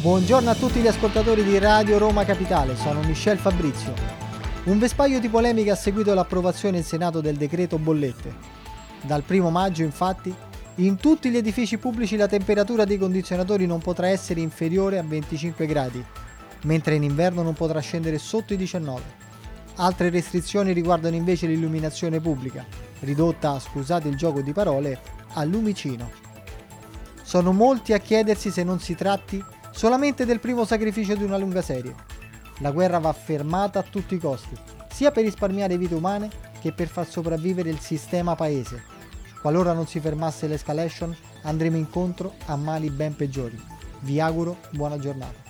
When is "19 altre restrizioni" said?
18.56-20.72